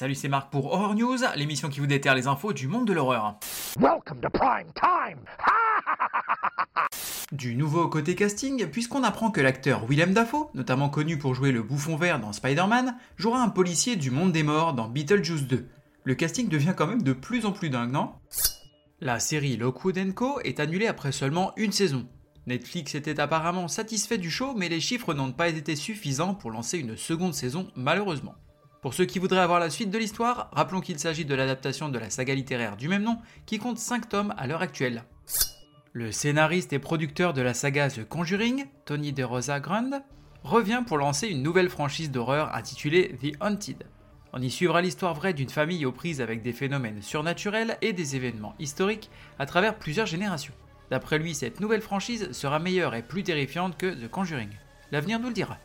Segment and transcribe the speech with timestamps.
[0.00, 2.94] Salut, c'est Marc pour Horror News, l'émission qui vous déterre les infos du monde de
[2.94, 3.38] l'horreur.
[3.78, 5.18] Welcome to prime time.
[7.32, 11.62] Du nouveau côté casting, puisqu'on apprend que l'acteur Willem Dafoe, notamment connu pour jouer le
[11.62, 15.68] bouffon vert dans Spider-Man, jouera un policier du monde des morts dans Beetlejuice 2.
[16.04, 18.12] Le casting devient quand même de plus en plus dingue, non?
[19.02, 22.08] La série Lockwood Co est annulée après seulement une saison.
[22.46, 26.78] Netflix était apparemment satisfait du show, mais les chiffres n'ont pas été suffisants pour lancer
[26.78, 28.36] une seconde saison, malheureusement.
[28.82, 31.98] Pour ceux qui voudraient avoir la suite de l'histoire, rappelons qu'il s'agit de l'adaptation de
[31.98, 35.04] la saga littéraire du même nom, qui compte 5 tomes à l'heure actuelle.
[35.92, 40.02] Le scénariste et producteur de la saga The Conjuring, Tony DeRosa Grand,
[40.44, 43.84] revient pour lancer une nouvelle franchise d'horreur intitulée The Haunted.
[44.32, 48.16] On y suivra l'histoire vraie d'une famille aux prises avec des phénomènes surnaturels et des
[48.16, 50.54] événements historiques à travers plusieurs générations.
[50.90, 54.50] D'après lui, cette nouvelle franchise sera meilleure et plus terrifiante que The Conjuring.
[54.90, 55.58] L'avenir nous le dira.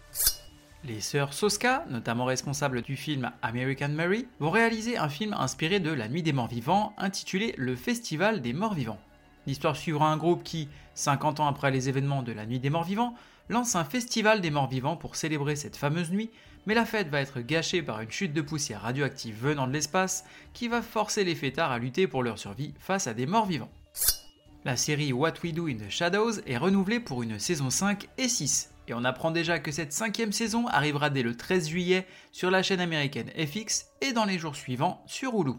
[0.87, 5.91] Les sœurs Soska, notamment responsables du film American Mary, vont réaliser un film inspiré de
[5.91, 8.99] La Nuit des Morts Vivants, intitulé Le Festival des Morts Vivants.
[9.47, 12.83] L'histoire suivra un groupe qui, 50 ans après les événements de la Nuit des Morts
[12.83, 13.15] Vivants,
[13.49, 16.29] lance un festival des morts vivants pour célébrer cette fameuse nuit,
[16.67, 20.23] mais la fête va être gâchée par une chute de poussière radioactive venant de l'espace
[20.53, 23.71] qui va forcer les fêtards à lutter pour leur survie face à des morts vivants.
[24.65, 28.29] La série What We Do in the Shadows est renouvelée pour une saison 5 et
[28.29, 32.51] 6, et on apprend déjà que cette cinquième saison arrivera dès le 13 juillet sur
[32.51, 35.53] la chaîne américaine FX et dans les jours suivants sur Hulu.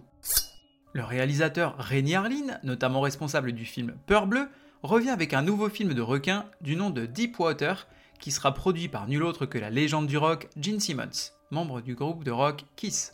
[0.93, 4.49] Le réalisateur Rémi Harlin, notamment responsable du film Peur Bleu,
[4.83, 7.87] revient avec un nouveau film de requin du nom de Deepwater
[8.19, 11.95] qui sera produit par nul autre que la légende du rock Gene Simmons, membre du
[11.95, 13.13] groupe de rock Kiss.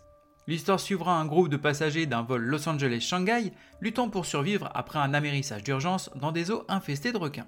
[0.49, 5.15] L'histoire suivra un groupe de passagers d'un vol Los Angeles-Shanghai luttant pour survivre après un
[5.15, 7.47] amérissage d'urgence dans des eaux infestées de requins.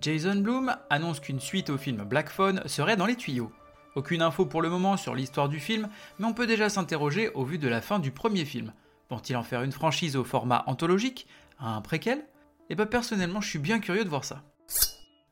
[0.00, 3.52] Jason Blum annonce qu'une suite au film Black Phone serait dans les tuyaux.
[3.94, 5.88] Aucune info pour le moment sur l'histoire du film,
[6.18, 8.72] mais on peut déjà s'interroger au vu de la fin du premier film.
[9.08, 11.28] Vont-ils en faire une franchise au format anthologique,
[11.60, 12.24] un préquel?
[12.70, 14.42] Et bah personnellement je suis bien curieux de voir ça.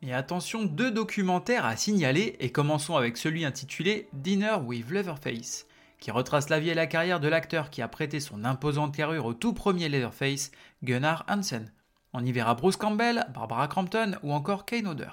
[0.00, 5.66] Et attention, deux documentaires à signaler, et commençons avec celui intitulé Dinner with Leatherface,
[5.98, 9.26] qui retrace la vie et la carrière de l'acteur qui a prêté son imposante carrure
[9.26, 10.52] au tout premier Leatherface,
[10.82, 11.72] Gunnar Hansen.
[12.14, 15.10] On y verra Bruce Campbell, Barbara Crampton ou encore Kane Hodder.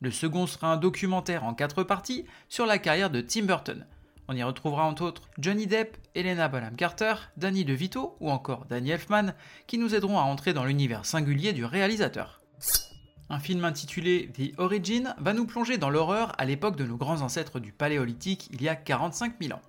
[0.00, 3.86] Le second sera un documentaire en quatre parties sur la carrière de Tim Burton.
[4.28, 8.92] On y retrouvera entre autres Johnny Depp, Helena Bonham Carter, Danny DeVito ou encore Danny
[8.92, 9.34] Elfman
[9.66, 12.40] qui nous aideront à entrer dans l'univers singulier du réalisateur.
[13.28, 17.20] Un film intitulé The Origin va nous plonger dans l'horreur à l'époque de nos grands
[17.20, 19.62] ancêtres du Paléolithique il y a 45 000 ans.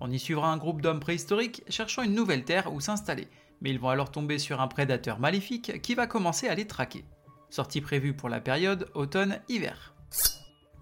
[0.00, 3.28] On y suivra un groupe d'hommes préhistoriques cherchant une nouvelle terre où s'installer,
[3.64, 7.06] mais ils vont alors tomber sur un prédateur maléfique qui va commencer à les traquer.
[7.48, 9.94] Sortie prévue pour la période automne-hiver.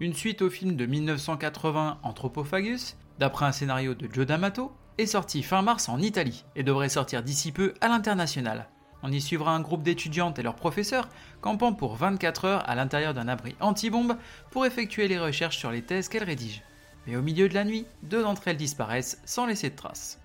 [0.01, 5.43] Une suite au film de 1980 Anthropophagus, d'après un scénario de Joe D'Amato, est sortie
[5.43, 8.67] fin mars en Italie et devrait sortir d'ici peu à l'international.
[9.01, 11.07] On y suivra un groupe d'étudiantes et leurs professeurs
[11.39, 14.17] campant pour 24 heures à l'intérieur d'un abri anti-bombe
[14.51, 16.63] pour effectuer les recherches sur les thèses qu'elles rédigent.
[17.07, 20.19] Mais au milieu de la nuit, deux d'entre elles disparaissent sans laisser de traces.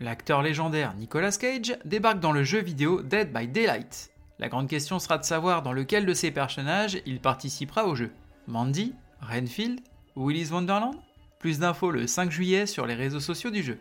[0.00, 4.10] L'acteur légendaire Nicolas Cage débarque dans le jeu vidéo Dead by Daylight.
[4.38, 8.10] La grande question sera de savoir dans lequel de ces personnages il participera au jeu.
[8.48, 9.80] Mandy, Renfield
[10.16, 10.96] Willy's Wonderland?
[11.38, 13.78] Plus d'infos le 5 juillet sur les réseaux sociaux du jeu.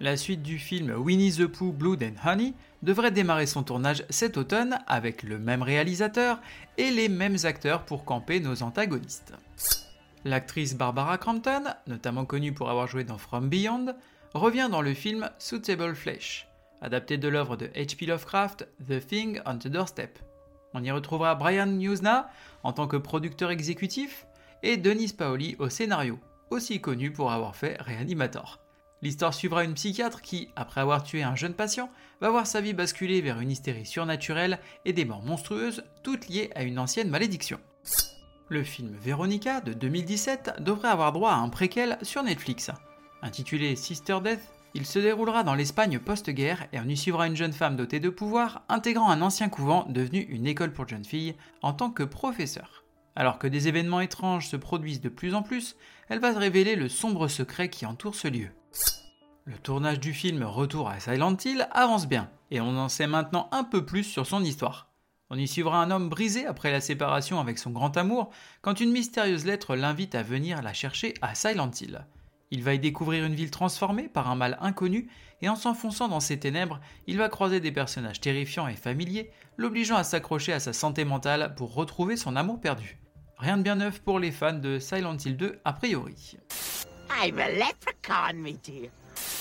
[0.00, 4.36] La suite du film Winnie the Pooh Blood and Honey devrait démarrer son tournage cet
[4.36, 6.40] automne avec le même réalisateur
[6.76, 9.32] et les mêmes acteurs pour camper nos antagonistes.
[10.24, 13.94] L'actrice Barbara Crampton, notamment connue pour avoir joué dans From Beyond,
[14.34, 16.48] revient dans le film Suitable Flesh,
[16.80, 18.06] adapté de l'œuvre de H.P.
[18.06, 20.18] Lovecraft The Thing on the Doorstep.
[20.74, 22.30] On y retrouvera Brian Newsna
[22.62, 24.26] en tant que producteur exécutif
[24.62, 26.18] et Denise Paoli au scénario,
[26.50, 28.58] aussi connu pour avoir fait Reanimator.
[29.02, 31.90] L'histoire suivra une psychiatre qui, après avoir tué un jeune patient,
[32.20, 36.50] va voir sa vie basculer vers une hystérie surnaturelle et des morts monstrueuses, toutes liées
[36.54, 37.58] à une ancienne malédiction.
[38.48, 42.70] Le film Veronica de 2017 devrait avoir droit à un préquel sur Netflix.
[43.22, 47.52] Intitulé Sister Death, il se déroulera dans l'Espagne post-guerre et on y suivra une jeune
[47.52, 51.72] femme dotée de pouvoir intégrant un ancien couvent devenu une école pour jeunes filles en
[51.72, 52.82] tant que professeur.
[53.14, 55.76] Alors que des événements étranges se produisent de plus en plus,
[56.08, 58.48] elle va révéler le sombre secret qui entoure ce lieu.
[59.44, 63.48] Le tournage du film Retour à Silent Hill avance bien, et on en sait maintenant
[63.52, 64.88] un peu plus sur son histoire.
[65.30, 68.30] On y suivra un homme brisé après la séparation avec son grand amour,
[68.62, 72.06] quand une mystérieuse lettre l'invite à venir la chercher à Silent Hill.
[72.52, 75.08] Il va y découvrir une ville transformée par un mal inconnu,
[75.40, 79.96] et en s'enfonçant dans ses ténèbres, il va croiser des personnages terrifiants et familiers, l'obligeant
[79.96, 82.98] à s'accrocher à sa santé mentale pour retrouver son amour perdu.
[83.38, 86.36] Rien de bien neuf pour les fans de Silent Hill 2 a priori.
[87.24, 88.90] I'm a leprechaun, dear.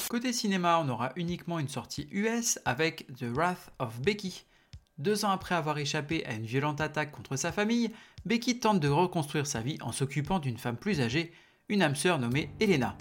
[0.09, 4.45] Côté cinéma, on aura uniquement une sortie US avec The Wrath of Becky.
[4.99, 7.91] Deux ans après avoir échappé à une violente attaque contre sa famille,
[8.25, 11.33] Becky tente de reconstruire sa vie en s'occupant d'une femme plus âgée,
[11.71, 12.97] une âme sœur nommée Elena.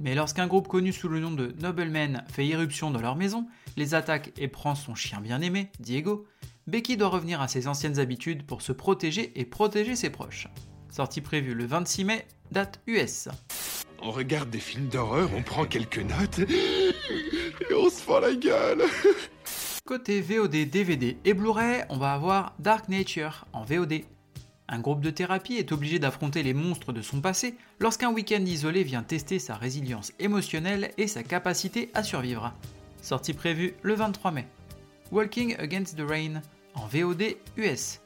[0.00, 3.94] Mais lorsqu'un groupe connu sous le nom de Noblemen fait irruption dans leur maison, les
[3.94, 6.26] attaque et prend son chien bien-aimé, Diego,
[6.66, 10.48] Becky doit revenir à ses anciennes habitudes pour se protéger et protéger ses proches.
[10.90, 13.28] Sortie prévue le 26 mai, date US.
[14.00, 18.84] On regarde des films d'horreur, on prend quelques notes et on se fend la gueule.
[19.84, 24.00] Côté VOD, DVD et Blu-ray, on va avoir Dark Nature en VOD.
[24.74, 28.82] Un groupe de thérapie est obligé d'affronter les monstres de son passé lorsqu'un week-end isolé
[28.82, 32.52] vient tester sa résilience émotionnelle et sa capacité à survivre.
[33.00, 34.48] Sortie prévue le 23 mai.
[35.12, 36.42] Walking Against the Rain
[36.74, 38.00] en VOD US.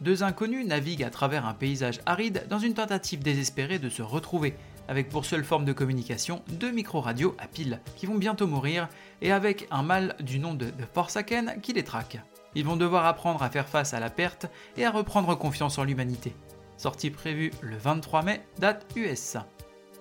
[0.00, 4.56] Deux inconnus naviguent à travers un paysage aride dans une tentative désespérée de se retrouver,
[4.88, 8.88] avec pour seule forme de communication deux micro-radios à piles qui vont bientôt mourir
[9.22, 12.18] et avec un mâle du nom de The Forsaken qui les traque.
[12.58, 14.46] Ils vont devoir apprendre à faire face à la perte
[14.76, 16.34] et à reprendre confiance en l'humanité.
[16.76, 19.36] Sortie prévue le 23 mai, date US.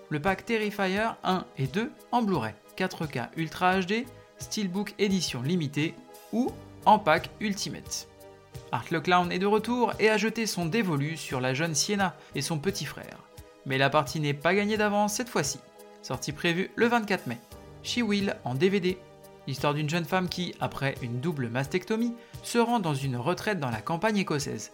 [0.09, 4.07] Le pack Terrifier 1 et 2 en Blu-ray, 4K Ultra HD,
[4.39, 5.93] Steelbook édition limitée
[6.33, 6.49] ou
[6.85, 8.07] en pack Ultimate.
[8.71, 12.15] Art le Clown est de retour et a jeté son dévolu sur la jeune Sienna
[12.33, 13.19] et son petit frère.
[13.67, 15.59] Mais la partie n'est pas gagnée d'avance cette fois-ci.
[16.01, 17.37] Sortie prévue le 24 mai.
[17.83, 18.97] She Will en DVD.
[19.47, 22.13] L'histoire d'une jeune femme qui, après une double mastectomie,
[22.43, 24.71] se rend dans une retraite dans la campagne écossaise.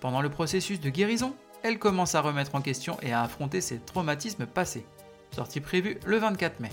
[0.00, 3.78] Pendant le processus de guérison, elle commence à remettre en question et à affronter ses
[3.78, 4.84] traumatismes passés.
[5.34, 6.70] Sortie prévue le 24 mai.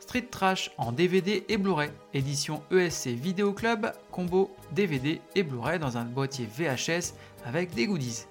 [0.00, 5.96] Street Trash en DVD et Blu-ray, édition ESC Video Club, combo DVD et Blu-ray dans
[5.96, 7.14] un boîtier VHS
[7.46, 8.26] avec des goodies.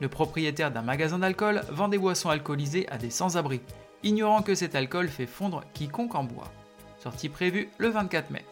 [0.00, 3.60] Le propriétaire d'un magasin d'alcool vend des boissons alcoolisées à des sans-abri,
[4.02, 6.52] ignorant que cet alcool fait fondre quiconque en boit.
[7.06, 8.44] Sortie prévue le 24 mai.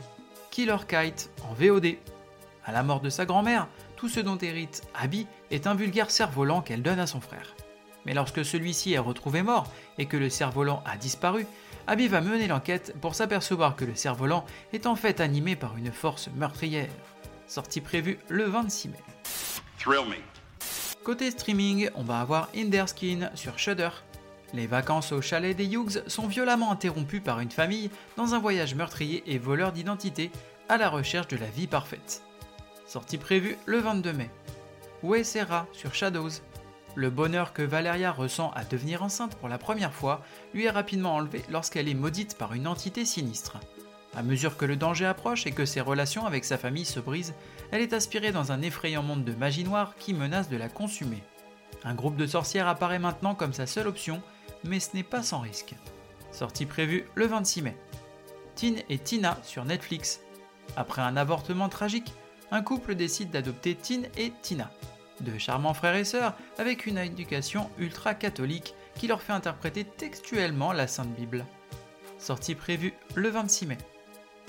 [0.53, 1.97] Killer Kite en VOD.
[2.65, 3.67] À la mort de sa grand-mère,
[3.97, 7.57] tout ce dont hérite Abby est un vulgaire cerf-volant qu'elle donne à son frère.
[8.07, 9.67] Mais lorsque celui-ci est retrouvé mort
[9.99, 11.49] et que le cerf-volant a disparu,
[11.89, 15.91] Abby va mener l'enquête pour s'apercevoir que le cerf-volant est en fait animé par une
[15.91, 16.93] force meurtrière.
[17.49, 19.03] Sortie prévue le 26 mai.
[19.81, 21.03] Thrill me.
[21.03, 23.91] Côté streaming, on va avoir Inderskin sur Shudder.
[24.55, 28.77] Les vacances au chalet des Hughes sont violemment interrompues par une famille dans un voyage
[28.77, 30.31] meurtrier et voleur d'identité
[30.69, 32.23] à la recherche de la vie parfaite.
[32.87, 34.31] Sortie prévue le 22 mai.
[35.03, 36.31] Uesera sur Shadows?
[36.95, 40.23] Le bonheur que Valeria ressent à devenir enceinte pour la première fois
[40.55, 43.59] lui est rapidement enlevé lorsqu'elle est maudite par une entité sinistre.
[44.15, 47.35] À mesure que le danger approche et que ses relations avec sa famille se brisent,
[47.73, 51.25] elle est aspirée dans un effrayant monde de magie noire qui menace de la consumer.
[51.83, 54.23] Un groupe de sorcières apparaît maintenant comme sa seule option,
[54.65, 55.75] mais ce n'est pas sans risque.
[56.33, 57.77] Sortie prévue le 26 mai.
[58.57, 60.21] Tin et Tina sur Netflix.
[60.77, 62.13] Après un avortement tragique,
[62.51, 64.71] un couple décide d'adopter Tin et Tina,
[65.21, 70.73] de charmants frères et sœurs avec une éducation ultra catholique qui leur fait interpréter textuellement
[70.73, 71.45] la Sainte Bible.
[72.19, 73.79] Sortie prévue le 26 mai.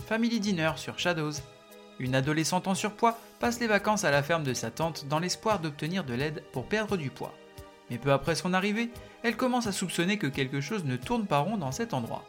[0.08, 1.34] Family Dinner sur Shadows.
[2.00, 5.60] Une adolescente en surpoids passe les vacances à la ferme de sa tante dans l'espoir
[5.60, 7.34] d'obtenir de l'aide pour perdre du poids.
[7.90, 8.92] Mais peu après son arrivée,
[9.26, 12.24] elle commence à soupçonner que quelque chose ne tourne pas rond dans cet endroit.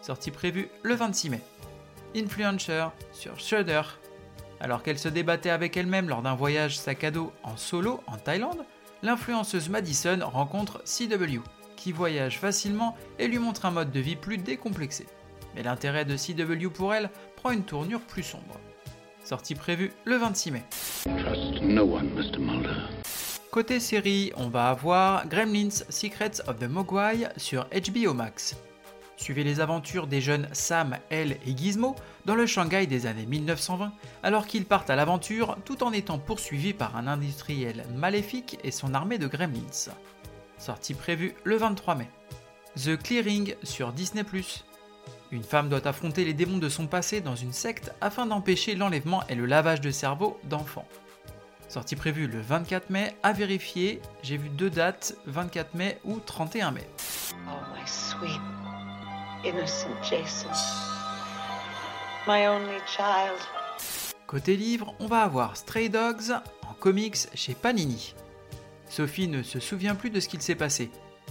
[0.00, 1.42] Sortie prévue le 26 mai.
[2.16, 3.82] Influencer sur Shudder.
[4.58, 8.16] Alors qu'elle se débattait avec elle-même lors d'un voyage sac à dos en solo en
[8.16, 8.64] Thaïlande,
[9.02, 11.40] l'influenceuse Madison rencontre CW,
[11.76, 15.06] qui voyage facilement et lui montre un mode de vie plus décomplexé.
[15.54, 18.58] Mais l'intérêt de CW pour elle prend une tournure plus sombre.
[19.24, 20.64] Sortie prévue le 26 mai.
[21.04, 22.38] Trust no one, Mr.
[22.38, 23.29] Mulder.
[23.50, 28.54] Côté série, on va avoir Gremlins Secrets of the Mogwai sur HBO Max.
[29.16, 33.92] Suivez les aventures des jeunes Sam, Elle et Gizmo dans le Shanghai des années 1920,
[34.22, 38.94] alors qu'ils partent à l'aventure tout en étant poursuivis par un industriel maléfique et son
[38.94, 39.90] armée de Gremlins.
[40.56, 42.08] Sortie prévue le 23 mai.
[42.76, 44.22] The Clearing sur Disney⁇
[45.32, 49.26] Une femme doit affronter les démons de son passé dans une secte afin d'empêcher l'enlèvement
[49.26, 50.86] et le lavage de cerveau d'enfants.
[51.70, 56.72] Sortie prévue le 24 mai, à vérifier, j'ai vu deux dates, 24 mai ou 31
[56.72, 56.84] mai.
[57.46, 58.40] Oh, my sweet,
[59.44, 60.48] innocent Jason.
[62.26, 63.38] My only child.
[64.26, 66.32] Côté livre, on va avoir Stray Dogs
[66.68, 68.16] en comics chez Panini.
[68.88, 70.90] Sophie ne se souvient plus de ce qu'il s'est passé.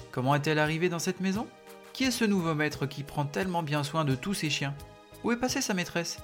[0.10, 1.50] Comment est-elle arrivée dans cette maison?
[1.92, 4.74] Qui est ce nouveau maître qui prend tellement bien soin de tous ses chiens?
[5.26, 6.20] Où est passée sa maîtresse?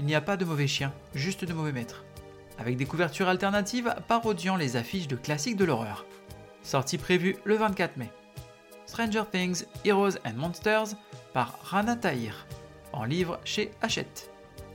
[0.00, 2.02] Il n'y a pas de mauvais chiens, juste de mauvais maîtres.
[2.62, 6.06] Avec des couvertures alternatives parodiant les affiches de classiques de l'horreur.
[6.62, 8.08] Sortie prévue le 24 mai.
[8.86, 10.94] Stranger Things Heroes and Monsters
[11.32, 12.46] par Rana Tahir.
[12.92, 14.30] en livre chez Hachette.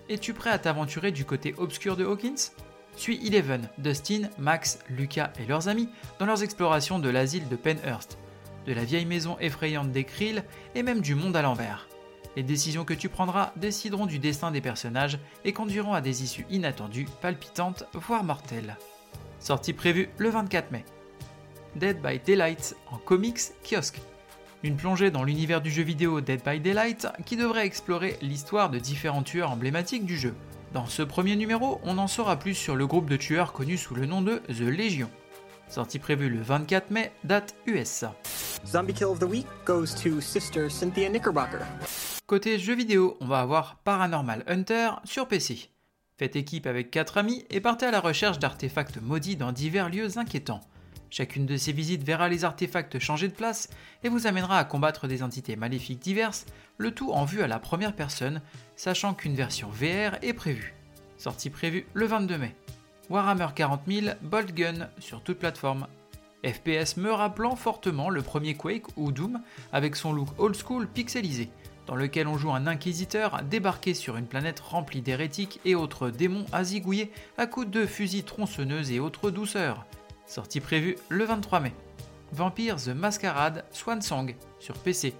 [0.10, 2.51] Es-tu prêt à t'aventurer du côté obscur de Hawkins?
[2.98, 5.88] Suis Eleven, Dustin, Max, Lucas et leurs amis
[6.20, 8.17] dans leurs explorations de l'asile de Penhurst,
[8.65, 10.44] de la vieille maison effrayante des Krill
[10.75, 11.88] et même du monde à l'envers.
[12.38, 16.46] Les décisions que tu prendras décideront du destin des personnages et conduiront à des issues
[16.51, 18.77] inattendues, palpitantes, voire mortelles.
[19.39, 20.86] Sortie prévue le 24 mai.
[21.77, 24.00] Dead by Daylight en comics kiosque.
[24.62, 28.77] Une plongée dans l'univers du jeu vidéo Dead by Daylight qui devrait explorer l'histoire de
[28.77, 30.36] différents tueurs emblématiques du jeu.
[30.74, 33.96] Dans ce premier numéro, on en saura plus sur le groupe de tueurs connu sous
[33.96, 35.10] le nom de The Legion.
[35.70, 38.06] Sortie prévue le 24 mai, date US.
[38.66, 41.60] Zombie Kill of the Week goes to Sister Cynthia Knickerbocker.
[42.26, 45.70] Côté jeux vidéo, on va avoir Paranormal Hunter sur PC.
[46.18, 50.18] Faites équipe avec 4 amis et partez à la recherche d'artefacts maudits dans divers lieux
[50.18, 50.62] inquiétants.
[51.10, 53.70] Chacune de ces visites verra les artefacts changer de place
[54.04, 56.46] et vous amènera à combattre des entités maléfiques diverses,
[56.78, 58.42] le tout en vue à la première personne,
[58.76, 60.74] sachant qu'une version VR est prévue.
[61.18, 62.56] Sortie prévue le 22 mai.
[63.10, 65.88] Warhammer 40 000 Bolt Gun sur toute plateforme.
[66.48, 69.42] FPS me rappelant fortement le premier Quake ou Doom
[69.74, 71.50] avec son look old school pixelisé
[71.88, 76.46] dans lequel on joue un inquisiteur débarqué sur une planète remplie d'hérétiques et autres démons
[76.51, 79.86] à zigouiller à coups de fusils tronçonneuses et autres douceurs.
[80.25, 81.74] Sortie prévue le 23 mai.
[82.34, 85.13] Vampire The Masquerade Swan Song sur PC.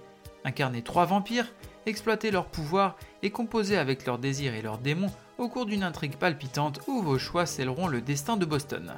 [0.44, 1.52] Incarner trois vampires,
[1.86, 6.16] exploiter leurs pouvoirs et composer avec leurs désirs et leurs démons au cours d'une intrigue
[6.16, 8.92] palpitante où vos choix scelleront le destin de Boston.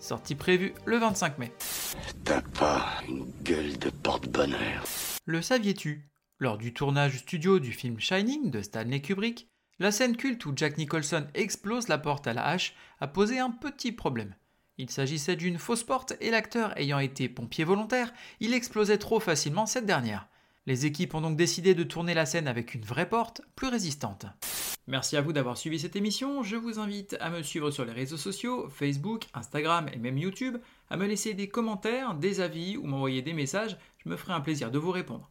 [0.00, 1.52] Sortie prévue le 25 mai.
[2.24, 4.84] T'as pas une gueule de porte-bonheur.
[5.26, 6.08] Le saviez-tu?
[6.38, 9.48] Lors du tournage studio du film Shining de Stanley Kubrick,
[9.80, 13.50] la scène culte où Jack Nicholson explose la porte à la hache a posé un
[13.50, 14.34] petit problème.
[14.76, 19.66] Il s'agissait d'une fausse porte et l'acteur ayant été pompier volontaire, il explosait trop facilement
[19.66, 20.28] cette dernière.
[20.68, 24.26] Les équipes ont donc décidé de tourner la scène avec une vraie porte, plus résistante.
[24.86, 27.92] Merci à vous d'avoir suivi cette émission, je vous invite à me suivre sur les
[27.92, 30.58] réseaux sociaux, Facebook, Instagram et même YouTube,
[30.90, 34.42] à me laisser des commentaires, des avis ou m'envoyer des messages, je me ferai un
[34.42, 35.30] plaisir de vous répondre.